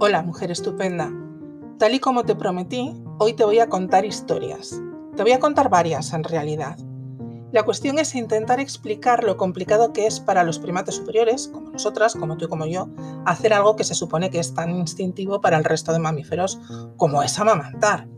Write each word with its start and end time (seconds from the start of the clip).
Hola, 0.00 0.22
mujer 0.22 0.50
estupenda. 0.50 1.12
Tal 1.78 1.94
y 1.94 2.00
como 2.00 2.24
te 2.24 2.34
prometí, 2.34 3.00
hoy 3.20 3.32
te 3.34 3.44
voy 3.44 3.60
a 3.60 3.68
contar 3.68 4.04
historias. 4.04 4.82
Te 5.14 5.22
voy 5.22 5.30
a 5.30 5.38
contar 5.38 5.70
varias 5.70 6.12
en 6.12 6.24
realidad. 6.24 6.76
La 7.52 7.62
cuestión 7.62 8.00
es 8.00 8.16
intentar 8.16 8.58
explicar 8.58 9.22
lo 9.22 9.36
complicado 9.36 9.92
que 9.92 10.08
es 10.08 10.18
para 10.18 10.42
los 10.42 10.58
primates 10.58 10.96
superiores, 10.96 11.46
como 11.46 11.70
nosotras, 11.70 12.16
como 12.16 12.36
tú 12.36 12.46
y 12.46 12.48
como 12.48 12.66
yo, 12.66 12.88
hacer 13.24 13.52
algo 13.52 13.76
que 13.76 13.84
se 13.84 13.94
supone 13.94 14.30
que 14.30 14.40
es 14.40 14.52
tan 14.52 14.70
instintivo 14.70 15.40
para 15.40 15.58
el 15.58 15.64
resto 15.64 15.92
de 15.92 16.00
mamíferos 16.00 16.58
como 16.96 17.22
es 17.22 17.38
amamantar. 17.38 18.08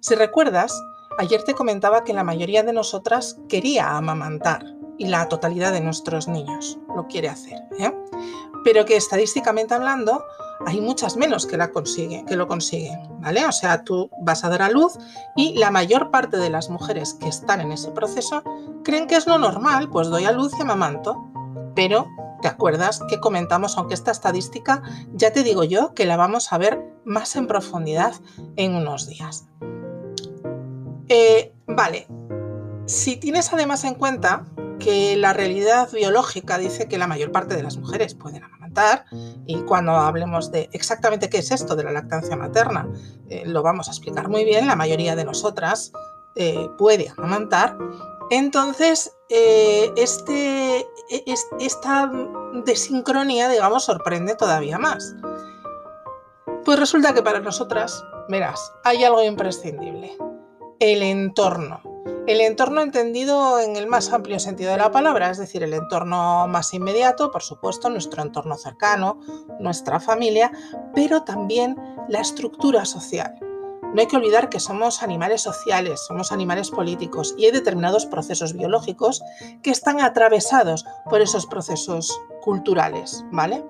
Si 0.00 0.14
recuerdas, 0.14 0.72
ayer 1.18 1.42
te 1.44 1.52
comentaba 1.52 2.04
que 2.04 2.14
la 2.14 2.24
mayoría 2.24 2.62
de 2.62 2.72
nosotras 2.72 3.38
quería 3.46 3.94
amamantar 3.94 4.73
y 4.98 5.06
la 5.06 5.28
totalidad 5.28 5.72
de 5.72 5.80
nuestros 5.80 6.28
niños 6.28 6.78
lo 6.94 7.06
quiere 7.06 7.28
hacer. 7.28 7.62
¿eh? 7.78 7.92
Pero 8.64 8.84
que 8.84 8.96
estadísticamente 8.96 9.74
hablando, 9.74 10.24
hay 10.66 10.80
muchas 10.80 11.16
menos 11.16 11.46
que, 11.46 11.56
la 11.56 11.70
consigue, 11.70 12.24
que 12.26 12.36
lo 12.36 12.46
consiguen, 12.46 12.98
¿vale? 13.20 13.44
O 13.46 13.52
sea, 13.52 13.82
tú 13.82 14.10
vas 14.20 14.44
a 14.44 14.48
dar 14.48 14.62
a 14.62 14.70
luz 14.70 14.94
y 15.36 15.54
la 15.58 15.70
mayor 15.70 16.10
parte 16.10 16.36
de 16.36 16.50
las 16.50 16.70
mujeres 16.70 17.14
que 17.14 17.28
están 17.28 17.60
en 17.60 17.72
ese 17.72 17.90
proceso 17.90 18.42
creen 18.82 19.06
que 19.06 19.16
es 19.16 19.26
lo 19.26 19.38
normal, 19.38 19.90
pues 19.90 20.08
doy 20.08 20.24
a 20.24 20.32
luz 20.32 20.52
y 20.58 20.62
amamanto. 20.62 21.30
Pero, 21.74 22.06
¿te 22.40 22.48
acuerdas 22.48 23.00
que 23.08 23.20
comentamos, 23.20 23.76
aunque 23.76 23.94
esta 23.94 24.12
estadística, 24.12 24.82
ya 25.12 25.32
te 25.32 25.42
digo 25.42 25.64
yo, 25.64 25.92
que 25.94 26.06
la 26.06 26.16
vamos 26.16 26.52
a 26.52 26.58
ver 26.58 26.80
más 27.04 27.36
en 27.36 27.46
profundidad 27.46 28.14
en 28.56 28.74
unos 28.76 29.06
días? 29.08 29.46
Eh, 31.08 31.52
vale, 31.66 32.06
si 32.86 33.16
tienes 33.16 33.52
además 33.52 33.84
en 33.84 33.94
cuenta 33.94 34.46
que 34.78 35.16
la 35.16 35.32
realidad 35.32 35.90
biológica 35.92 36.58
dice 36.58 36.88
que 36.88 36.98
la 36.98 37.06
mayor 37.06 37.32
parte 37.32 37.56
de 37.56 37.62
las 37.62 37.76
mujeres 37.76 38.14
pueden 38.14 38.44
amamantar 38.44 39.04
y 39.46 39.60
cuando 39.62 39.92
hablemos 39.92 40.50
de 40.50 40.68
exactamente 40.72 41.28
qué 41.28 41.38
es 41.38 41.50
esto 41.50 41.76
de 41.76 41.84
la 41.84 41.92
lactancia 41.92 42.36
materna, 42.36 42.88
eh, 43.28 43.44
lo 43.46 43.62
vamos 43.62 43.88
a 43.88 43.92
explicar 43.92 44.28
muy 44.28 44.44
bien, 44.44 44.66
la 44.66 44.76
mayoría 44.76 45.16
de 45.16 45.24
nosotras 45.24 45.92
eh, 46.36 46.68
puede 46.78 47.12
amamantar. 47.16 47.76
Entonces, 48.30 49.12
eh, 49.28 49.92
este, 49.96 50.78
e, 51.10 51.34
esta 51.60 52.10
desincronía, 52.64 53.48
digamos, 53.48 53.84
sorprende 53.84 54.34
todavía 54.34 54.78
más. 54.78 55.14
Pues 56.64 56.78
resulta 56.78 57.12
que 57.12 57.22
para 57.22 57.40
nosotras, 57.40 58.02
verás, 58.28 58.72
hay 58.84 59.04
algo 59.04 59.22
imprescindible, 59.22 60.16
el 60.80 61.02
entorno 61.02 61.93
el 62.26 62.40
entorno 62.40 62.80
entendido 62.80 63.60
en 63.60 63.76
el 63.76 63.86
más 63.86 64.12
amplio 64.12 64.38
sentido 64.38 64.70
de 64.72 64.78
la 64.78 64.90
palabra, 64.90 65.30
es 65.30 65.38
decir, 65.38 65.62
el 65.62 65.74
entorno 65.74 66.46
más 66.48 66.72
inmediato, 66.72 67.30
por 67.30 67.42
supuesto, 67.42 67.90
nuestro 67.90 68.22
entorno 68.22 68.56
cercano, 68.56 69.20
nuestra 69.60 70.00
familia, 70.00 70.50
pero 70.94 71.24
también 71.24 71.76
la 72.08 72.20
estructura 72.20 72.84
social. 72.86 73.34
No 73.94 74.00
hay 74.00 74.06
que 74.06 74.16
olvidar 74.16 74.48
que 74.48 74.58
somos 74.58 75.02
animales 75.02 75.42
sociales, 75.42 76.00
somos 76.08 76.32
animales 76.32 76.70
políticos 76.70 77.34
y 77.38 77.44
hay 77.44 77.52
determinados 77.52 78.06
procesos 78.06 78.54
biológicos 78.54 79.22
que 79.62 79.70
están 79.70 80.00
atravesados 80.00 80.84
por 81.08 81.20
esos 81.20 81.46
procesos 81.46 82.18
culturales, 82.42 83.24
¿vale? 83.30 83.64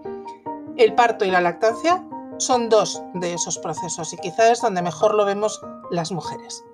El 0.76 0.94
parto 0.94 1.24
y 1.24 1.30
la 1.30 1.40
lactancia 1.40 2.04
son 2.38 2.68
dos 2.68 3.02
de 3.14 3.34
esos 3.34 3.58
procesos 3.58 4.12
y 4.12 4.16
quizás 4.16 4.50
es 4.50 4.60
donde 4.60 4.80
mejor 4.80 5.14
lo 5.14 5.24
vemos 5.24 5.60
las 5.90 6.10
mujeres. 6.10 6.64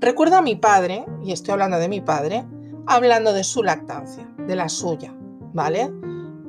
Recuerdo 0.00 0.36
a 0.36 0.42
mi 0.42 0.54
padre, 0.54 1.04
y 1.24 1.32
estoy 1.32 1.52
hablando 1.52 1.78
de 1.78 1.88
mi 1.88 2.00
padre, 2.00 2.46
hablando 2.86 3.32
de 3.32 3.42
su 3.42 3.62
lactancia, 3.62 4.28
de 4.46 4.54
la 4.54 4.68
suya, 4.68 5.12
¿vale? 5.52 5.92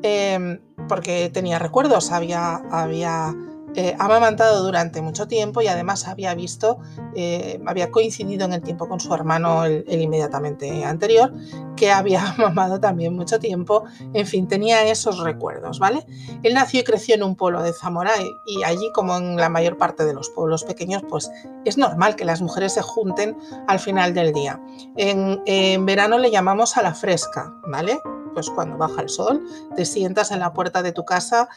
Em, 0.04 0.60
porque 0.88 1.30
tenía 1.34 1.58
recuerdos, 1.60 2.12
había, 2.12 2.56
había 2.72 3.36
eh, 3.76 3.96
amamantado 4.00 4.64
durante 4.64 5.02
mucho 5.02 5.28
tiempo 5.28 5.62
y 5.62 5.68
además 5.68 6.08
había 6.08 6.34
visto, 6.34 6.80
eh, 7.16 7.62
había 7.68 7.92
coincidido 7.92 8.46
en 8.46 8.54
el 8.54 8.62
tiempo 8.62 8.88
con 8.88 9.00
su 9.00 9.14
hermano, 9.14 9.64
el, 9.66 9.86
inmediatamente 9.88 10.84
anterior, 10.84 11.32
que 11.76 11.92
había 11.92 12.34
mamado 12.38 12.80
también 12.80 13.16
mucho 13.16 13.40
tiempo. 13.40 13.84
En 14.14 14.26
fin, 14.26 14.48
tenía 14.48 14.84
esos 14.86 15.20
recuerdos, 15.20 15.78
¿vale? 15.80 16.06
Él 16.42 16.56
nació 16.56 16.82
y 16.82 16.84
creció 16.84 17.16
en 17.16 17.24
un 17.24 17.36
pueblo 17.36 17.62
de 17.62 17.72
Zamora 17.74 18.12
y, 18.46 18.64
allí, 18.64 18.92
como 18.94 19.16
en 19.18 19.38
la 19.38 19.50
mayor 19.50 19.78
parte 19.78 20.04
de 20.04 20.14
los 20.14 20.30
pueblos 20.30 20.64
pequeños, 20.64 21.04
pues 21.08 21.30
es 21.64 21.78
normal 21.78 22.16
que 22.16 22.26
las 22.26 22.42
mujeres 22.42 22.74
se 22.74 22.82
junten 22.82 23.38
al 23.68 23.80
final 23.80 24.14
del 24.16 24.34
día. 24.34 24.60
En, 24.98 25.42
en 25.46 25.86
verano 25.86 26.18
le 26.18 26.32
llamamos 26.32 26.76
a 26.76 26.82
la 26.82 26.96
fresca, 26.96 27.54
¿vale? 27.68 28.00
Pues 28.34 28.50
cuando 28.50 28.78
baja 28.78 29.02
el 29.02 29.10
sol, 29.10 29.44
te 29.76 29.86
sientas 29.86 30.32
en 30.32 30.40
la 30.40 30.54
puerta 30.54 30.82
de 30.82 30.92
tu 30.92 31.06
casa 31.06 31.50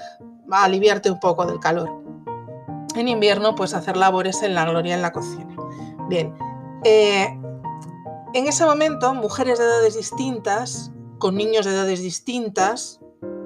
a 0.50 0.65
aliviarte 0.65 1.10
un 1.10 1.20
poco 1.20 1.47
del 1.47 1.59
calor 1.59 2.01
en 3.00 3.08
invierno 3.08 3.54
pues 3.54 3.75
hacer 3.75 3.97
labores 3.97 4.42
en 4.42 4.54
la 4.54 4.64
gloria 4.64 4.94
en 4.94 5.03
la 5.03 5.12
cocina. 5.12 5.54
Bien, 6.08 6.34
eh, 6.84 7.38
en 8.34 8.47
ese 8.47 8.64
momento 8.64 9.14
mujeres 9.14 9.58
de 9.58 9.64
edades 9.64 9.97
distintas, 9.97 10.91
con 11.19 11.36
niños 11.36 11.66
de 11.66 11.72
edades 11.72 12.03
distintas, 12.03 13.01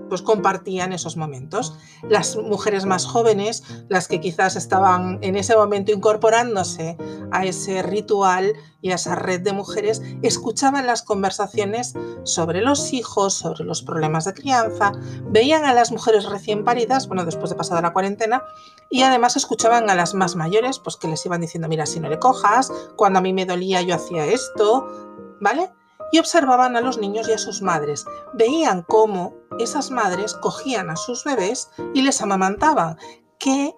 pues 0.09 0.22
compartían 0.22 0.93
esos 0.93 1.17
momentos. 1.17 1.77
Las 2.09 2.37
mujeres 2.37 2.87
más 2.87 3.06
jóvenes, 3.06 3.62
las 3.89 4.09
que 4.09 4.21
quizás 4.21 4.56
estaban 4.56 5.19
en 5.22 5.37
ese 5.37 5.56
momento 5.56 5.93
incorporándose 5.93 6.97
a 7.31 7.44
ese 7.44 7.83
ritual 7.83 8.53
y 8.81 8.91
a 8.91 8.97
esa 8.97 9.15
red 9.15 9.41
de 9.41 9.53
mujeres, 9.53 10.03
escuchaban 10.22 10.87
las 10.87 11.03
conversaciones 11.03 11.95
sobre 12.25 12.61
los 12.61 12.93
hijos, 12.93 13.34
sobre 13.34 13.65
los 13.65 13.83
problemas 13.83 14.25
de 14.25 14.34
crianza, 14.34 14.93
veían 15.25 15.65
a 15.65 15.75
las 15.75 15.91
mujeres 15.91 16.25
recién 16.27 16.65
paridas, 16.65 17.09
bueno, 17.09 17.25
después 17.25 17.50
de 17.50 17.56
pasada 17.56 17.83
la 17.83 17.93
cuarentena, 17.93 18.43
y 18.91 19.03
además 19.03 19.37
escuchaban 19.37 19.91
a 19.91 19.95
las 19.95 20.15
más 20.15 20.37
mayores, 20.37 20.78
pues 20.78 20.97
que 20.97 21.09
les 21.09 21.25
iban 21.27 21.41
diciendo, 21.41 21.69
mira, 21.69 21.87
si 21.87 22.00
no 22.00 22.09
le 22.09 22.19
cojas, 22.19 22.71
cuando 22.97 23.19
a 23.19 23.22
mí 23.22 23.33
me 23.33 23.47
dolía 23.47 23.83
yo 23.83 23.95
hacía 23.97 24.27
esto, 24.27 24.87
¿vale? 25.41 25.71
y 26.12 26.19
observaban 26.19 26.77
a 26.77 26.81
los 26.81 26.99
niños 26.99 27.28
y 27.28 27.33
a 27.33 27.39
sus 27.39 27.62
madres. 27.62 28.06
Veían 28.34 28.83
cómo 28.83 29.34
esas 29.59 29.91
madres 29.91 30.34
cogían 30.34 30.91
a 30.91 30.97
sus 30.97 31.25
bebés 31.25 31.71
y 31.94 32.03
les 32.03 32.21
amamantaban. 32.22 32.97
Que, 33.39 33.75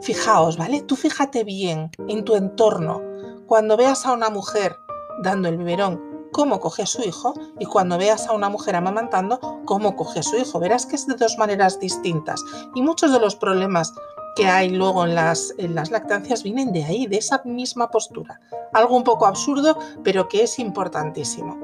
fijaos, 0.00 0.56
¿vale? 0.56 0.82
Tú 0.82 0.96
fíjate 0.96 1.44
bien 1.44 1.90
en 2.08 2.24
tu 2.24 2.34
entorno. 2.34 3.02
Cuando 3.46 3.76
veas 3.76 4.06
a 4.06 4.12
una 4.12 4.30
mujer 4.30 4.76
dando 5.22 5.48
el 5.48 5.56
biberón, 5.56 6.00
cómo 6.32 6.60
coge 6.60 6.82
a 6.82 6.86
su 6.86 7.02
hijo 7.02 7.34
y 7.58 7.66
cuando 7.66 7.98
veas 7.98 8.26
a 8.26 8.32
una 8.32 8.48
mujer 8.48 8.74
amamantando, 8.76 9.38
cómo 9.64 9.96
coge 9.96 10.20
a 10.20 10.22
su 10.22 10.36
hijo. 10.36 10.58
Verás 10.58 10.86
que 10.86 10.96
es 10.96 11.06
de 11.06 11.14
dos 11.14 11.36
maneras 11.38 11.78
distintas. 11.78 12.42
Y 12.74 12.82
muchos 12.82 13.12
de 13.12 13.20
los 13.20 13.36
problemas 13.36 13.92
que 14.34 14.46
hay 14.46 14.70
luego 14.70 15.04
en 15.04 15.14
las, 15.14 15.54
en 15.58 15.74
las 15.74 15.90
lactancias 15.90 16.42
vienen 16.42 16.72
de 16.72 16.84
ahí, 16.84 17.06
de 17.06 17.18
esa 17.18 17.42
misma 17.44 17.90
postura. 17.90 18.40
Algo 18.72 18.96
un 18.96 19.04
poco 19.04 19.26
absurdo, 19.26 19.78
pero 20.02 20.28
que 20.28 20.42
es 20.42 20.58
importantísimo. 20.58 21.58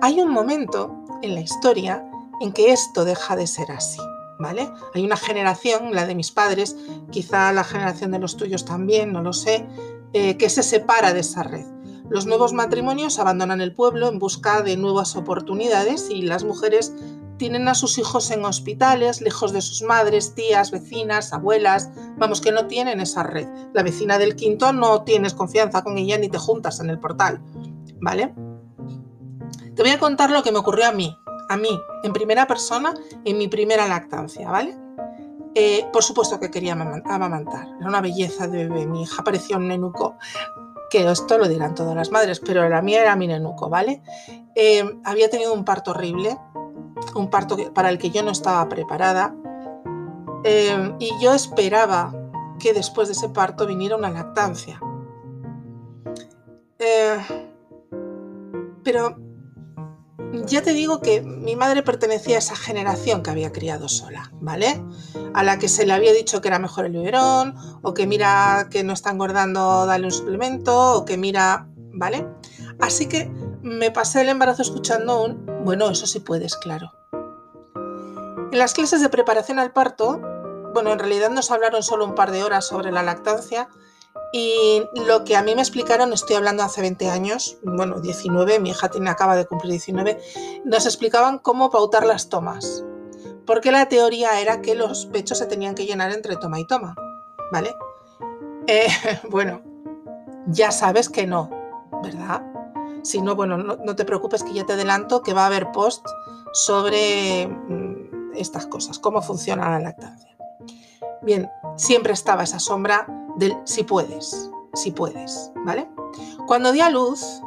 Hay 0.00 0.20
un 0.20 0.30
momento 0.30 0.90
en 1.20 1.34
la 1.34 1.40
historia 1.40 2.04
en 2.42 2.52
que 2.52 2.72
esto 2.72 3.04
deja 3.04 3.36
de 3.36 3.46
ser 3.46 3.70
así. 3.70 4.00
¿Vale? 4.38 4.72
Hay 4.94 5.04
una 5.04 5.16
generación, 5.16 5.94
la 5.94 6.04
de 6.04 6.16
mis 6.16 6.32
padres, 6.32 6.76
quizá 7.12 7.52
la 7.52 7.62
generación 7.62 8.10
de 8.10 8.18
los 8.18 8.36
tuyos 8.36 8.64
también, 8.64 9.12
no 9.12 9.22
lo 9.22 9.32
sé, 9.32 9.66
eh, 10.14 10.36
que 10.36 10.50
se 10.50 10.64
separa 10.64 11.12
de 11.12 11.20
esa 11.20 11.44
red. 11.44 11.64
Los 12.08 12.26
nuevos 12.26 12.52
matrimonios 12.52 13.20
abandonan 13.20 13.60
el 13.60 13.72
pueblo 13.72 14.08
en 14.08 14.18
busca 14.18 14.62
de 14.62 14.76
nuevas 14.76 15.14
oportunidades 15.14 16.10
y 16.10 16.22
las 16.22 16.42
mujeres 16.44 16.92
tienen 17.38 17.68
a 17.68 17.74
sus 17.74 17.98
hijos 17.98 18.30
en 18.30 18.44
hospitales, 18.44 19.20
lejos 19.20 19.52
de 19.52 19.62
sus 19.62 19.82
madres, 19.82 20.34
tías, 20.34 20.70
vecinas, 20.70 21.32
abuelas, 21.32 21.90
vamos, 22.16 22.40
que 22.40 22.52
no 22.52 22.66
tienen 22.66 23.00
esa 23.00 23.22
red. 23.22 23.48
La 23.72 23.82
vecina 23.82 24.18
del 24.18 24.36
quinto 24.36 24.72
no 24.72 25.02
tienes 25.04 25.34
confianza 25.34 25.82
con 25.82 25.98
ella 25.98 26.18
ni 26.18 26.28
te 26.28 26.38
juntas 26.38 26.80
en 26.80 26.90
el 26.90 26.98
portal, 26.98 27.40
¿vale? 28.00 28.34
Te 29.74 29.82
voy 29.82 29.90
a 29.90 29.98
contar 29.98 30.30
lo 30.30 30.42
que 30.42 30.52
me 30.52 30.58
ocurrió 30.58 30.86
a 30.86 30.92
mí, 30.92 31.16
a 31.52 31.56
mí, 31.56 31.80
en 32.02 32.12
primera 32.12 32.46
persona, 32.46 32.94
en 33.24 33.38
mi 33.38 33.48
primera 33.48 33.86
lactancia, 33.86 34.50
¿vale? 34.50 34.76
Eh, 35.54 35.86
por 35.92 36.02
supuesto 36.02 36.40
que 36.40 36.50
quería 36.50 36.72
amamantar, 36.72 37.68
era 37.78 37.88
una 37.88 38.00
belleza 38.00 38.48
de 38.48 38.68
bebé, 38.68 38.86
mi 38.86 39.02
hija 39.02 39.22
parecía 39.22 39.58
un 39.58 39.68
nenuco, 39.68 40.16
que 40.90 41.10
esto 41.10 41.36
lo 41.36 41.48
dirán 41.48 41.74
todas 41.74 41.94
las 41.94 42.10
madres, 42.10 42.40
pero 42.40 42.68
la 42.68 42.80
mía 42.80 43.02
era 43.02 43.16
mi 43.16 43.26
nenuco, 43.26 43.68
¿vale? 43.68 44.02
Eh, 44.54 44.84
había 45.04 45.28
tenido 45.28 45.52
un 45.52 45.64
parto 45.64 45.90
horrible, 45.90 46.38
un 47.14 47.28
parto 47.28 47.56
para 47.74 47.90
el 47.90 47.98
que 47.98 48.10
yo 48.10 48.22
no 48.22 48.30
estaba 48.30 48.66
preparada. 48.68 49.34
Eh, 50.44 50.94
y 50.98 51.10
yo 51.20 51.34
esperaba 51.34 52.14
que 52.58 52.72
después 52.72 53.08
de 53.08 53.12
ese 53.12 53.28
parto 53.28 53.66
viniera 53.66 53.96
una 53.96 54.10
lactancia. 54.10 54.80
Pero 58.82 59.16
ya 60.46 60.62
te 60.62 60.72
digo 60.72 61.00
que 61.00 61.22
mi 61.22 61.56
madre 61.56 61.82
pertenecía 61.82 62.36
a 62.36 62.38
esa 62.38 62.56
generación 62.56 63.22
que 63.22 63.30
había 63.30 63.52
criado 63.52 63.88
sola, 63.88 64.32
¿vale? 64.40 64.82
A 65.34 65.42
la 65.42 65.58
que 65.58 65.68
se 65.68 65.86
le 65.86 65.92
había 65.92 66.12
dicho 66.12 66.40
que 66.40 66.48
era 66.48 66.58
mejor 66.58 66.86
el 66.86 66.92
biberón, 66.92 67.54
o 67.82 67.94
que 67.94 68.06
mira 68.06 68.68
que 68.70 68.84
no 68.84 68.92
está 68.92 69.10
engordando, 69.10 69.86
dale 69.86 70.06
un 70.06 70.12
suplemento, 70.12 70.94
o 70.94 71.04
que 71.04 71.16
mira, 71.16 71.68
¿vale? 71.92 72.26
Así 72.80 73.06
que 73.06 73.30
me 73.62 73.90
pasé 73.90 74.22
el 74.22 74.28
embarazo 74.28 74.62
escuchando 74.62 75.24
un, 75.24 75.64
bueno, 75.64 75.90
eso 75.90 76.06
sí 76.06 76.20
puedes, 76.20 76.56
claro. 76.56 76.92
En 77.74 78.58
las 78.58 78.74
clases 78.74 79.00
de 79.00 79.08
preparación 79.08 79.58
al 79.58 79.72
parto 79.72 80.20
bueno, 80.72 80.92
en 80.92 80.98
realidad 80.98 81.30
nos 81.30 81.50
hablaron 81.50 81.82
solo 81.82 82.04
un 82.04 82.14
par 82.14 82.30
de 82.30 82.42
horas 82.42 82.66
sobre 82.66 82.92
la 82.92 83.02
lactancia 83.02 83.68
y 84.32 84.82
lo 85.06 85.24
que 85.24 85.36
a 85.36 85.42
mí 85.42 85.54
me 85.54 85.60
explicaron, 85.60 86.12
estoy 86.14 86.36
hablando 86.36 86.62
hace 86.62 86.80
20 86.80 87.10
años, 87.10 87.58
bueno, 87.62 88.00
19, 88.00 88.60
mi 88.60 88.70
hija 88.70 88.88
tiene, 88.88 89.10
acaba 89.10 89.36
de 89.36 89.44
cumplir 89.44 89.72
19, 89.72 90.18
nos 90.64 90.86
explicaban 90.86 91.38
cómo 91.38 91.70
pautar 91.70 92.06
las 92.06 92.30
tomas. 92.30 92.82
Porque 93.46 93.70
la 93.70 93.86
teoría 93.88 94.40
era 94.40 94.62
que 94.62 94.74
los 94.74 95.04
pechos 95.06 95.38
se 95.38 95.46
tenían 95.46 95.74
que 95.74 95.84
llenar 95.84 96.12
entre 96.12 96.36
toma 96.36 96.58
y 96.58 96.66
toma, 96.66 96.94
¿vale? 97.52 97.74
Eh, 98.66 98.86
bueno, 99.30 99.60
ya 100.46 100.70
sabes 100.70 101.10
que 101.10 101.26
no, 101.26 101.50
¿verdad? 102.02 102.42
Si 103.02 103.20
no, 103.20 103.34
bueno, 103.34 103.58
no, 103.58 103.96
te 103.96 104.04
preocupes 104.06 104.44
que 104.44 104.54
ya 104.54 104.64
te 104.64 104.72
adelanto 104.72 105.22
que 105.22 105.34
va 105.34 105.42
a 105.42 105.46
haber 105.46 105.72
post 105.72 106.06
sobre 106.54 107.48
mm, 107.48 108.32
estas 108.34 108.66
cosas, 108.66 108.98
cómo 108.98 109.20
funciona 109.20 109.70
la 109.70 109.80
lactancia. 109.80 110.34
Bien, 111.20 111.50
siempre 111.76 112.12
estaba 112.12 112.44
esa 112.44 112.58
sombra 112.58 113.06
del 113.36 113.56
si 113.64 113.84
puedes, 113.84 114.50
si 114.74 114.90
puedes, 114.90 115.50
¿vale? 115.64 115.88
Cuando 116.46 116.72
di 116.72 116.80
a 116.80 116.90
luz, 116.90 117.40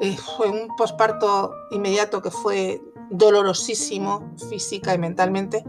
eh, 0.00 0.16
fue 0.16 0.50
un 0.50 0.68
posparto 0.76 1.52
inmediato 1.70 2.20
que 2.20 2.30
fue 2.30 2.82
dolorosísimo 3.10 4.34
física 4.48 4.94
y 4.94 4.98
mentalmente, 4.98 5.64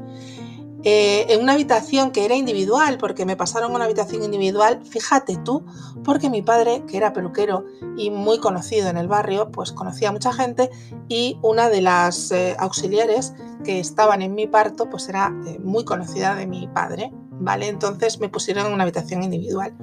eh, 0.87 1.25
en 1.33 1.41
una 1.41 1.53
habitación 1.53 2.11
que 2.11 2.25
era 2.25 2.35
individual, 2.35 2.99
porque 2.99 3.25
me 3.25 3.35
pasaron 3.35 3.71
a 3.71 3.75
una 3.75 3.85
habitación 3.85 4.23
individual, 4.23 4.81
fíjate 4.85 5.35
tú, 5.37 5.65
porque 6.03 6.29
mi 6.29 6.43
padre, 6.43 6.83
que 6.87 6.97
era 6.97 7.11
peluquero 7.11 7.65
y 7.97 8.11
muy 8.11 8.37
conocido 8.37 8.87
en 8.89 8.97
el 8.97 9.07
barrio, 9.07 9.51
pues 9.51 9.71
conocía 9.71 10.09
a 10.09 10.11
mucha 10.11 10.31
gente 10.31 10.69
y 11.07 11.39
una 11.41 11.69
de 11.69 11.81
las 11.81 12.31
eh, 12.31 12.55
auxiliares 12.59 13.33
que 13.63 13.79
estaban 13.79 14.21
en 14.21 14.35
mi 14.35 14.45
parto, 14.45 14.87
pues 14.87 15.09
era 15.09 15.31
muy 15.59 15.85
conocida 15.85 16.35
de 16.35 16.45
mi 16.45 16.67
padre, 16.67 17.11
¿vale? 17.39 17.67
Entonces 17.67 18.19
me 18.19 18.29
pusieron 18.29 18.67
en 18.67 18.73
una 18.73 18.83
habitación 18.83 19.23
individual. 19.23 19.75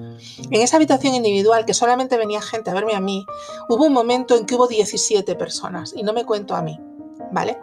En 0.50 0.60
esa 0.60 0.76
habitación 0.76 1.14
individual, 1.14 1.64
que 1.64 1.74
solamente 1.74 2.16
venía 2.16 2.40
gente 2.40 2.70
a 2.70 2.74
verme 2.74 2.94
a 2.94 3.00
mí, 3.00 3.26
hubo 3.68 3.84
un 3.84 3.92
momento 3.92 4.36
en 4.36 4.46
que 4.46 4.54
hubo 4.54 4.66
17 4.66 5.34
personas, 5.34 5.92
y 5.96 6.02
no 6.02 6.12
me 6.12 6.24
cuento 6.24 6.54
a 6.54 6.62
mí, 6.62 6.78
¿vale? 7.32 7.58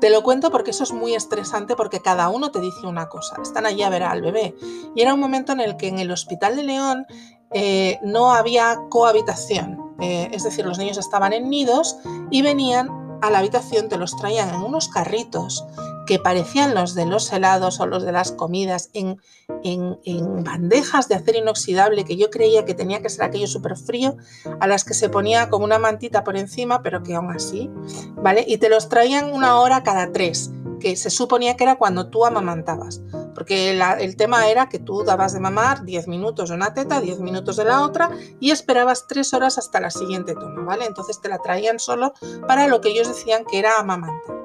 Te 0.00 0.10
lo 0.10 0.24
cuento 0.24 0.50
porque 0.50 0.72
eso 0.72 0.82
es 0.82 0.92
muy 0.92 1.14
estresante 1.14 1.76
porque 1.76 2.00
cada 2.00 2.28
uno 2.28 2.50
te 2.50 2.60
dice 2.60 2.88
una 2.88 3.08
cosa. 3.08 3.36
Están 3.40 3.66
allí 3.66 3.84
a 3.84 3.88
ver 3.88 4.02
al 4.02 4.20
bebé. 4.20 4.56
Y 4.96 5.00
era 5.00 5.14
un 5.14 5.20
momento 5.20 5.52
en 5.52 5.60
el 5.60 5.76
que 5.76 5.86
en 5.86 6.00
el 6.00 6.10
Hospital 6.10 6.56
de 6.56 6.64
León 6.64 7.06
eh, 7.52 8.00
no 8.02 8.32
había 8.32 8.80
cohabitación. 8.88 9.94
Eh, 10.00 10.28
es 10.32 10.42
decir, 10.42 10.66
los 10.66 10.78
niños 10.78 10.98
estaban 10.98 11.32
en 11.32 11.48
nidos 11.48 11.98
y 12.32 12.42
venían 12.42 12.88
a 13.22 13.30
la 13.30 13.38
habitación, 13.38 13.88
te 13.88 13.96
los 13.96 14.16
traían 14.16 14.48
en 14.52 14.62
unos 14.62 14.88
carritos 14.88 15.64
que 16.06 16.18
parecían 16.18 16.74
los 16.74 16.94
de 16.94 17.06
los 17.06 17.32
helados 17.32 17.80
o 17.80 17.86
los 17.86 18.02
de 18.04 18.12
las 18.12 18.32
comidas 18.32 18.90
en, 18.92 19.18
en, 19.64 20.44
bandejas 20.44 21.08
de 21.08 21.14
acero 21.14 21.38
inoxidable 21.38 22.04
que 22.04 22.16
yo 22.16 22.30
creía 22.30 22.64
que 22.64 22.74
tenía 22.74 23.02
que 23.02 23.08
ser 23.08 23.24
aquello 23.24 23.46
súper 23.46 23.76
frío, 23.76 24.16
a 24.60 24.66
las 24.66 24.84
que 24.84 24.94
se 24.94 25.08
ponía 25.08 25.48
como 25.50 25.64
una 25.64 25.78
mantita 25.78 26.24
por 26.24 26.36
encima, 26.36 26.82
pero 26.82 27.02
que 27.02 27.14
aún 27.14 27.30
así, 27.30 27.70
¿vale? 28.16 28.44
Y 28.46 28.58
te 28.58 28.68
los 28.68 28.88
traían 28.88 29.32
una 29.32 29.60
hora 29.60 29.82
cada 29.82 30.12
tres, 30.12 30.50
que 30.82 30.96
se 30.96 31.10
suponía 31.10 31.56
que 31.56 31.64
era 31.64 31.76
cuando 31.76 32.08
tú 32.08 32.26
amamantabas, 32.26 33.02
porque 33.34 33.70
el 33.70 34.16
tema 34.16 34.48
era 34.48 34.68
que 34.68 34.80
tú 34.80 35.04
dabas 35.04 35.32
de 35.32 35.40
mamar 35.40 35.84
10 35.84 36.08
minutos 36.08 36.48
de 36.48 36.56
una 36.56 36.74
teta, 36.74 37.00
10 37.00 37.20
minutos 37.20 37.56
de 37.56 37.64
la 37.64 37.82
otra 37.82 38.10
y 38.40 38.50
esperabas 38.50 39.06
tres 39.06 39.32
horas 39.32 39.58
hasta 39.58 39.80
la 39.80 39.90
siguiente 39.90 40.34
toma, 40.34 40.64
¿vale? 40.64 40.84
Entonces 40.86 41.20
te 41.20 41.28
la 41.28 41.38
traían 41.38 41.78
solo 41.78 42.14
para 42.48 42.66
lo 42.66 42.80
que 42.80 42.90
ellos 42.90 43.08
decían 43.08 43.44
que 43.44 43.60
era 43.60 43.78
amamantar. 43.78 44.42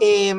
Eh, 0.00 0.34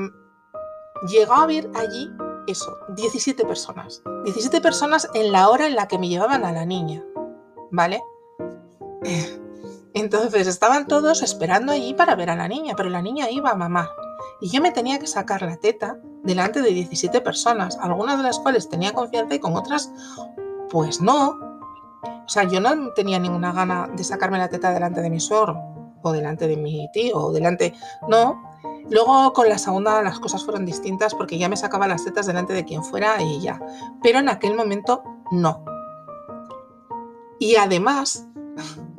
llegó 1.08 1.34
a 1.34 1.44
haber 1.44 1.70
allí 1.76 2.10
eso, 2.48 2.78
17 2.90 3.46
personas. 3.46 4.02
17 4.26 4.62
personas 4.62 5.08
en 5.14 5.32
la 5.32 5.50
hora 5.50 5.68
en 5.68 5.76
la 5.76 5.88
que 5.88 6.00
me 6.00 6.10
llevaban 6.10 6.44
a 6.46 6.52
la 6.52 6.66
niña, 6.66 7.04
¿vale? 7.72 8.02
Entonces 9.94 10.48
estaban 10.48 10.88
todos 10.88 11.22
esperando 11.22 11.72
allí 11.74 11.94
para 11.94 12.16
ver 12.16 12.30
a 12.30 12.36
la 12.36 12.48
niña, 12.48 12.76
pero 12.76 12.90
la 12.90 13.02
niña 13.02 13.30
iba 13.30 13.52
a 13.52 13.56
mamá. 13.56 13.90
Y 14.40 14.50
yo 14.50 14.62
me 14.62 14.72
tenía 14.72 15.00
que 15.00 15.08
sacar 15.08 15.42
la 15.42 15.58
teta 15.58 16.00
delante 16.24 16.62
de 16.62 16.70
17 16.70 17.22
personas, 17.22 17.78
algunas 17.80 18.18
de 18.18 18.24
las 18.24 18.40
cuales 18.40 18.70
tenía 18.70 18.94
confianza 18.94 19.36
y 19.36 19.40
con 19.40 19.56
otras, 19.56 19.92
pues 20.70 21.02
no. 21.02 21.38
O 22.04 22.30
sea, 22.30 22.44
yo 22.44 22.62
no 22.62 22.94
tenía 22.94 23.20
ninguna 23.20 23.52
gana 23.52 23.90
de 23.94 24.04
sacarme 24.04 24.38
la 24.38 24.50
teta 24.50 24.72
delante 24.72 25.02
de 25.02 25.10
mi 25.10 25.20
suegro, 25.20 25.60
o 26.02 26.12
delante 26.12 26.48
de 26.48 26.58
mi 26.58 26.90
tío, 26.94 27.18
o 27.18 27.32
delante... 27.32 27.74
No, 28.08 28.51
Luego 28.90 29.34
con 29.34 29.48
la 29.48 29.58
segunda 29.58 30.02
las 30.02 30.20
cosas 30.20 30.44
fueron 30.44 30.66
distintas 30.66 31.16
porque 31.16 31.38
ya 31.38 31.50
me 31.50 31.58
sacaba 31.58 31.88
las 31.88 32.04
tetas 32.04 32.26
delante 32.26 32.54
de 32.54 32.66
quien 32.66 32.84
fuera 32.84 33.22
y 33.22 33.40
ya. 33.40 33.62
Pero 34.04 34.20
en 34.20 34.30
aquel 34.30 34.56
momento 34.56 35.04
no. 35.32 35.64
Y 37.40 37.56
además 37.56 38.28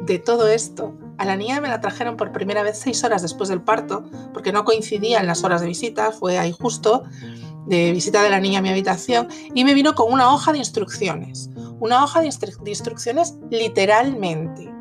de 0.01 0.19
todo 0.19 0.49
esto, 0.49 0.95
a 1.19 1.25
la 1.25 1.37
niña 1.37 1.61
me 1.61 1.69
la 1.69 1.81
trajeron 1.81 2.17
por 2.17 2.33
primera 2.33 2.63
vez 2.63 2.79
seis 2.79 3.05
horas 3.05 3.23
después 3.23 3.49
del 3.49 3.63
parto, 3.63 4.05
porque 4.33 4.53
no 4.53 4.65
coincidían 4.65 5.27
las 5.27 5.45
horas 5.45 5.61
de 5.61 5.69
visita, 5.69 6.11
fue 6.11 6.39
ahí 6.39 6.53
justo, 6.53 7.05
de 7.67 7.93
visita 7.93 8.23
de 8.23 8.31
la 8.31 8.41
niña 8.41 8.59
a 8.59 8.63
mi 8.63 8.71
habitación, 8.71 9.29
y 9.55 9.65
me 9.65 9.75
vino 9.75 9.95
con 9.95 10.13
una 10.13 10.33
hoja 10.33 10.53
de 10.53 10.59
instrucciones. 10.59 11.51
Una 11.79 12.03
hoja 12.03 12.21
de 12.21 12.31
instrucciones 12.67 13.37
literalmente. 13.51 14.72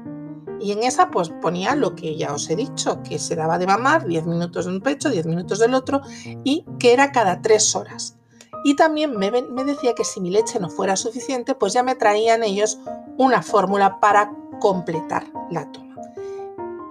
Y 0.61 0.71
en 0.71 0.83
esa 0.83 1.09
pues 1.09 1.29
ponía 1.41 1.75
lo 1.75 1.95
que 1.95 2.15
ya 2.15 2.33
os 2.33 2.49
he 2.49 2.55
dicho, 2.55 3.01
que 3.03 3.19
se 3.19 3.35
daba 3.35 3.57
de 3.57 3.67
mamar 3.67 4.05
10 4.05 4.25
minutos 4.25 4.65
de 4.65 4.71
un 4.71 4.81
pecho, 4.81 5.09
10 5.09 5.25
minutos 5.25 5.59
del 5.59 5.73
otro 5.73 6.01
y 6.43 6.65
que 6.79 6.93
era 6.93 7.11
cada 7.11 7.41
3 7.41 7.75
horas. 7.75 8.17
Y 8.63 8.75
también 8.75 9.17
me, 9.17 9.31
me 9.31 9.63
decía 9.63 9.93
que 9.95 10.03
si 10.03 10.21
mi 10.21 10.29
leche 10.29 10.59
no 10.59 10.69
fuera 10.69 10.95
suficiente, 10.95 11.55
pues 11.55 11.73
ya 11.73 11.81
me 11.81 11.95
traían 11.95 12.43
ellos 12.43 12.79
una 13.17 13.41
fórmula 13.41 13.99
para 13.99 14.31
completar 14.59 15.25
la 15.49 15.71
toma. 15.71 15.95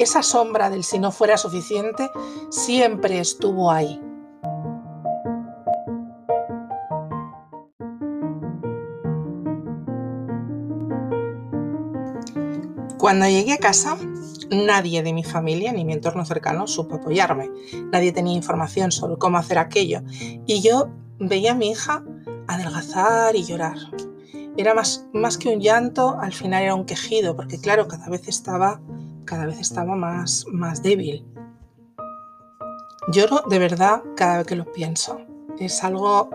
Esa 0.00 0.22
sombra 0.22 0.70
del 0.70 0.82
si 0.82 0.99
no 0.99 1.12
fuera 1.12 1.37
suficiente 1.37 2.11
siempre 2.50 3.20
estuvo 3.20 3.70
ahí. 3.70 4.00
Cuando 13.10 13.26
llegué 13.26 13.54
a 13.54 13.58
casa, 13.58 13.98
nadie 14.52 15.02
de 15.02 15.12
mi 15.12 15.24
familia 15.24 15.72
ni 15.72 15.84
mi 15.84 15.94
entorno 15.94 16.24
cercano 16.24 16.68
supo 16.68 16.94
apoyarme. 16.94 17.50
Nadie 17.90 18.12
tenía 18.12 18.36
información 18.36 18.93
sobre 18.93 19.19
cómo 19.19 19.36
hacer 19.36 19.58
aquello. 19.58 20.02
Y 20.46 20.62
yo 20.62 20.90
veía 21.19 21.50
a 21.50 21.55
mi 21.56 21.70
hija 21.70 22.05
adelgazar 22.46 23.34
y 23.34 23.43
llorar. 23.43 23.79
Era 24.56 24.74
más, 24.74 25.08
más 25.12 25.38
que 25.38 25.48
un 25.48 25.60
llanto, 25.60 26.20
al 26.20 26.32
final 26.32 26.62
era 26.62 26.76
un 26.76 26.84
quejido, 26.84 27.34
porque 27.34 27.60
claro, 27.60 27.88
cada 27.88 28.08
vez 28.08 28.29
estaba, 28.29 28.81
cada 29.24 29.44
vez 29.44 29.58
estaba 29.58 29.96
más, 29.96 30.46
más 30.46 30.81
débil. 30.81 31.26
Lloro 33.12 33.43
de 33.50 33.58
verdad 33.58 34.05
cada 34.14 34.36
vez 34.36 34.46
que 34.46 34.55
lo 34.55 34.70
pienso. 34.70 35.19
Es 35.58 35.82
algo 35.82 36.31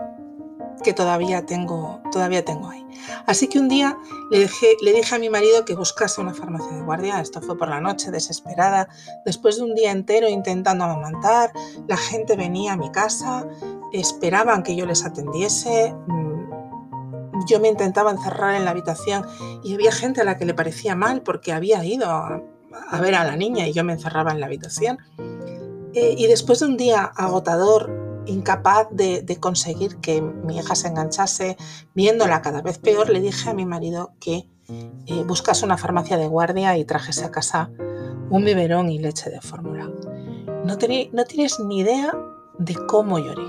que 0.82 0.92
todavía 0.92 1.46
tengo, 1.46 2.00
todavía 2.12 2.44
tengo 2.44 2.68
ahí. 2.68 2.86
Así 3.26 3.48
que 3.48 3.58
un 3.58 3.68
día 3.68 3.98
le, 4.30 4.40
dije, 4.40 4.76
le 4.82 4.92
dije 4.92 5.14
a 5.14 5.18
mi 5.18 5.30
marido 5.30 5.64
que 5.64 5.74
buscase 5.74 6.20
una 6.20 6.34
farmacia 6.34 6.76
de 6.76 6.82
guardia. 6.82 7.20
Esto 7.20 7.40
fue 7.40 7.56
por 7.56 7.68
la 7.68 7.80
noche, 7.80 8.10
desesperada. 8.10 8.88
Después 9.24 9.56
de 9.56 9.62
un 9.62 9.74
día 9.74 9.92
entero 9.92 10.28
intentando 10.28 10.84
amamantar, 10.84 11.50
la 11.86 11.96
gente 11.96 12.36
venía 12.36 12.74
a 12.74 12.76
mi 12.76 12.90
casa, 12.90 13.46
esperaban 13.92 14.62
que 14.62 14.76
yo 14.76 14.86
les 14.86 15.04
atendiese. 15.04 15.94
Mm, 16.06 17.46
yo 17.46 17.60
me 17.60 17.68
intentaba 17.68 18.10
encerrar 18.10 18.54
en 18.56 18.64
la 18.64 18.72
habitación 18.72 19.24
y 19.62 19.74
había 19.74 19.92
gente 19.92 20.20
a 20.20 20.24
la 20.24 20.36
que 20.36 20.44
le 20.44 20.54
parecía 20.54 20.96
mal 20.96 21.22
porque 21.22 21.52
había 21.52 21.84
ido 21.84 22.10
a, 22.10 22.42
ver 23.00 23.14
a 23.14 23.24
la 23.24 23.36
niña 23.36 23.66
y 23.66 23.72
yo 23.72 23.84
me 23.84 23.92
encerraba 23.92 24.32
en 24.32 24.40
la 24.40 24.46
habitación. 24.46 24.98
Eh, 25.94 26.14
y 26.18 26.26
después 26.26 26.60
de 26.60 26.66
un 26.66 26.76
día 26.76 27.04
agotador, 27.04 28.05
incapaz 28.26 28.88
de, 28.90 29.38
conseguir 29.40 29.96
que 29.96 30.20
mi 30.20 30.58
hija 30.58 30.74
se 30.74 30.88
enganchase, 30.88 31.56
viéndola 31.94 32.42
cada 32.42 32.62
vez 32.62 32.78
peor, 32.78 33.10
le 33.10 33.20
dije 33.20 33.50
a 33.50 33.54
mi 33.54 33.66
marido 33.66 34.12
que 34.20 34.48
eh, 34.68 35.24
buscase 35.26 35.64
una 35.64 35.78
farmacia 35.78 36.16
de 36.16 36.26
guardia 36.26 36.76
y 36.76 36.84
trajese 36.84 37.24
a 37.24 37.30
casa 37.30 37.70
un 38.30 38.44
biberón 38.44 38.90
y 38.90 38.98
leche 38.98 39.30
de 39.30 39.40
fórmula. 39.40 39.90
No, 40.64 40.76
no 41.12 41.24
tienes 41.24 41.60
ni 41.60 41.78
idea 41.78 42.12
de 42.58 42.74
cómo 42.86 43.18
lloré. 43.18 43.46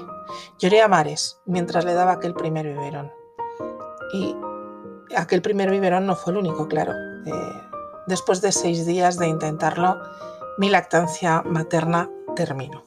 Lloré 0.60 0.82
a 0.82 0.88
mares 0.88 1.40
mientras 1.46 1.86
le 1.86 1.94
daba 1.94 2.14
aquel 2.14 2.34
primer 2.34 2.68
biberón. 2.68 3.12
Y 4.14 4.36
aquel 5.16 5.42
primer 5.42 5.72
biberón 5.72 6.06
no 6.06 6.16
fue 6.16 6.34
el 6.34 6.40
único, 6.40 6.68
claro. 6.68 6.94
Eh, 7.26 7.62
después 8.08 8.42
de 8.42 8.52
seis 8.52 8.86
días 8.86 9.18
de 9.18 9.28
intentarlo, 9.28 10.00
mi 10.58 10.70
lactancia 10.70 11.42
materna 11.44 12.10
terminó. 12.36 12.87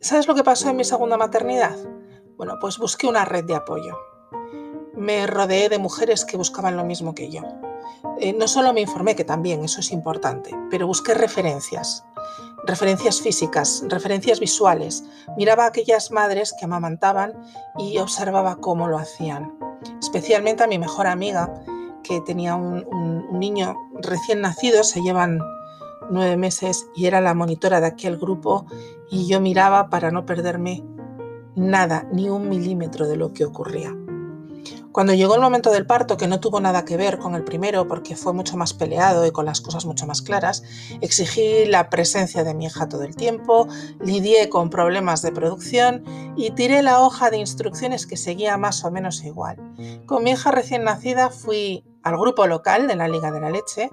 ¿Sabes 0.00 0.28
lo 0.28 0.36
que 0.36 0.44
pasó 0.44 0.70
en 0.70 0.76
mi 0.76 0.84
segunda 0.84 1.16
maternidad? 1.16 1.76
Bueno, 2.36 2.54
pues 2.60 2.78
busqué 2.78 3.08
una 3.08 3.24
red 3.24 3.44
de 3.44 3.56
apoyo. 3.56 3.98
Me 4.94 5.26
rodeé 5.26 5.68
de 5.68 5.78
mujeres 5.78 6.24
que 6.24 6.36
buscaban 6.36 6.76
lo 6.76 6.84
mismo 6.84 7.16
que 7.16 7.30
yo. 7.30 7.42
Eh, 8.20 8.32
no 8.32 8.46
solo 8.46 8.72
me 8.72 8.80
informé, 8.80 9.16
que 9.16 9.24
también 9.24 9.64
eso 9.64 9.80
es 9.80 9.90
importante, 9.90 10.54
pero 10.70 10.86
busqué 10.86 11.14
referencias. 11.14 12.04
referencias 12.64 13.20
físicas, 13.20 13.82
referencias 13.88 14.38
visuales. 14.38 15.02
Miraba 15.36 15.64
a 15.64 15.68
aquellas 15.68 16.12
madres 16.12 16.54
que 16.56 16.64
amamantaban 16.64 17.32
y 17.76 17.98
observaba 17.98 18.56
cómo 18.60 18.86
lo 18.86 18.98
hacían. 18.98 19.58
Especialmente 20.00 20.62
a 20.62 20.68
mi 20.68 20.78
mejor 20.78 21.08
amiga, 21.08 21.52
que 22.04 22.20
tenía 22.20 22.54
un, 22.54 22.86
un 22.86 23.40
niño 23.40 23.74
recién 23.94 24.42
nacido, 24.42 24.84
se 24.84 25.00
llevan 25.00 25.40
nueve 26.10 26.36
meses 26.36 26.88
y 26.94 27.06
era 27.06 27.20
la 27.20 27.34
monitora 27.34 27.80
de 27.80 27.86
aquel 27.86 28.18
grupo 28.18 28.66
y 29.10 29.26
yo 29.26 29.40
miraba 29.40 29.90
para 29.90 30.10
no 30.10 30.26
perderme 30.26 30.84
nada, 31.56 32.06
ni 32.12 32.28
un 32.28 32.48
milímetro 32.48 33.08
de 33.08 33.16
lo 33.16 33.32
que 33.32 33.44
ocurría. 33.44 33.94
Cuando 34.92 35.14
llegó 35.14 35.34
el 35.34 35.40
momento 35.40 35.70
del 35.70 35.86
parto, 35.86 36.16
que 36.16 36.26
no 36.26 36.40
tuvo 36.40 36.60
nada 36.60 36.84
que 36.84 36.96
ver 36.96 37.18
con 37.18 37.34
el 37.34 37.44
primero 37.44 37.86
porque 37.86 38.16
fue 38.16 38.32
mucho 38.32 38.56
más 38.56 38.74
peleado 38.74 39.26
y 39.26 39.30
con 39.30 39.44
las 39.44 39.60
cosas 39.60 39.84
mucho 39.84 40.06
más 40.06 40.22
claras, 40.22 40.64
exigí 41.00 41.66
la 41.66 41.90
presencia 41.90 42.42
de 42.42 42.54
mi 42.54 42.66
hija 42.66 42.88
todo 42.88 43.02
el 43.02 43.14
tiempo, 43.14 43.68
lidié 44.00 44.48
con 44.48 44.70
problemas 44.70 45.22
de 45.22 45.30
producción 45.30 46.02
y 46.36 46.50
tiré 46.50 46.82
la 46.82 47.00
hoja 47.00 47.30
de 47.30 47.36
instrucciones 47.36 48.06
que 48.06 48.16
seguía 48.16 48.56
más 48.56 48.84
o 48.84 48.90
menos 48.90 49.22
igual. 49.24 49.56
Con 50.06 50.24
mi 50.24 50.30
hija 50.30 50.50
recién 50.50 50.84
nacida 50.84 51.30
fui 51.30 51.84
al 52.08 52.18
grupo 52.18 52.46
local 52.46 52.86
de 52.86 52.96
la 52.96 53.08
Liga 53.08 53.30
de 53.30 53.40
la 53.40 53.50
Leche 53.50 53.90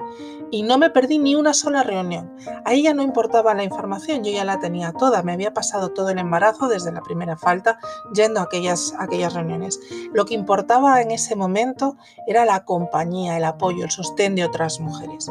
y 0.52 0.64
no 0.64 0.78
me 0.78 0.90
perdí 0.90 1.20
ni 1.20 1.36
una 1.36 1.54
sola 1.54 1.84
reunión. 1.84 2.36
A 2.64 2.74
ella 2.74 2.94
no 2.94 3.04
importaba 3.04 3.54
la 3.54 3.64
información, 3.64 4.24
yo 4.24 4.32
ya 4.32 4.46
la 4.46 4.60
tenía 4.60 4.94
toda, 4.94 5.24
me 5.24 5.34
había 5.34 5.54
pasado 5.54 5.90
todo 5.90 6.10
el 6.10 6.20
embarazo 6.20 6.68
desde 6.68 6.92
la 6.92 7.02
primera 7.02 7.38
falta 7.38 7.80
yendo 8.14 8.40
a 8.40 8.44
aquellas, 8.44 8.94
aquellas 9.00 9.34
reuniones. 9.34 9.80
Lo 10.14 10.26
que 10.26 10.34
importaba 10.34 11.02
en 11.02 11.12
ese 11.12 11.36
momento 11.36 11.98
era 12.28 12.46
la 12.46 12.66
compañía, 12.66 13.38
el 13.38 13.44
apoyo, 13.44 13.84
el 13.84 13.92
sostén 13.92 14.36
de 14.36 14.46
otras 14.46 14.80
mujeres. 14.80 15.30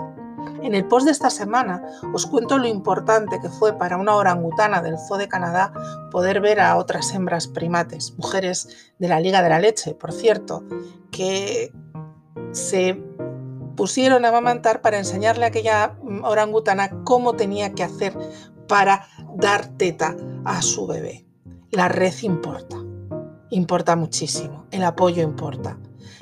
En 0.62 0.74
el 0.74 0.86
post 0.86 1.04
de 1.04 1.12
esta 1.12 1.28
semana 1.28 1.82
os 2.14 2.26
cuento 2.26 2.56
lo 2.56 2.66
importante 2.66 3.38
que 3.40 3.50
fue 3.50 3.76
para 3.76 3.98
una 3.98 4.14
orangutana 4.14 4.80
del 4.80 4.98
Zoo 4.98 5.18
de 5.18 5.28
Canadá 5.28 5.72
poder 6.10 6.40
ver 6.40 6.60
a 6.60 6.76
otras 6.76 7.12
hembras 7.14 7.48
primates, 7.48 8.14
mujeres 8.16 8.94
de 8.98 9.08
la 9.08 9.20
Liga 9.20 9.42
de 9.42 9.50
la 9.50 9.58
Leche, 9.58 9.94
por 9.94 10.12
cierto, 10.12 10.64
que 11.10 11.70
se 12.52 13.02
pusieron 13.76 14.24
a 14.24 14.28
amamantar 14.28 14.80
para 14.80 14.98
enseñarle 14.98 15.44
a 15.44 15.48
aquella 15.48 15.96
orangutana 16.22 17.02
cómo 17.04 17.34
tenía 17.34 17.74
que 17.74 17.82
hacer 17.82 18.16
para 18.68 19.08
dar 19.36 19.66
teta 19.76 20.16
a 20.44 20.62
su 20.62 20.86
bebé. 20.86 21.26
La 21.70 21.88
red 21.88 22.14
importa, 22.22 22.76
importa 23.50 23.96
muchísimo, 23.96 24.66
el 24.70 24.84
apoyo 24.84 25.22
importa. 25.22 25.78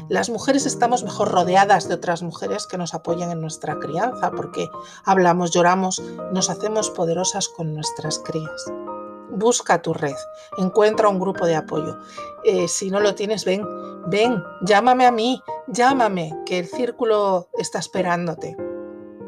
Las 0.09 0.31
mujeres 0.31 0.67
estamos 0.67 1.05
mejor 1.05 1.31
rodeadas 1.31 1.89
de 1.89 1.95
otras 1.95 2.23
mujeres 2.23 2.67
que 2.67 2.79
nos 2.79 2.95
apoyan 2.95 3.31
en 3.31 3.41
nuestra 3.41 3.79
crianza 3.79 4.31
porque 4.33 4.69
hablamos, 5.05 5.53
lloramos, 5.53 6.03
nos 6.33 6.51
hacemos 6.51 6.91
poderosas 6.91 7.49
con 7.49 7.75
nuestras 7.75 8.19
crías 8.19 8.73
busca 9.33 9.83
tu 9.83 9.95
red, 9.95 10.15
encuentra 10.59 11.09
un 11.09 11.19
grupo 11.19 11.47
de 11.47 11.57
apoyo. 11.57 11.99
Eh, 12.45 12.69
si 12.69 12.91
no 12.91 13.01
lo 13.01 13.15
tienes, 13.15 13.45
ven, 13.45 13.67
ven, 14.07 14.43
llámame 14.63 15.07
a 15.07 15.13
mí, 15.13 15.43
llámame, 15.67 16.37
que 16.47 16.59
el 16.59 16.67
círculo 16.67 17.49
está 17.59 17.79
esperándote. 17.79 18.57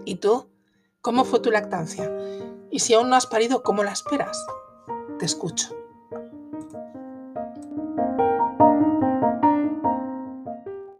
¿Y 0.04 0.16
tú? 0.16 0.48
¿Cómo 1.00 1.24
fue 1.24 1.40
tu 1.40 1.50
lactancia? 1.50 2.10
Y 2.70 2.80
si 2.80 2.94
aún 2.94 3.10
no 3.10 3.16
has 3.16 3.26
parido, 3.26 3.62
¿cómo 3.62 3.84
la 3.84 3.92
esperas? 3.92 4.44
Te 5.18 5.26
escucho. 5.26 5.83